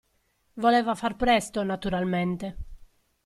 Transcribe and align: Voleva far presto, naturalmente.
Voleva 0.53 0.95
far 0.95 1.15
presto, 1.15 1.63
naturalmente. 1.63 2.47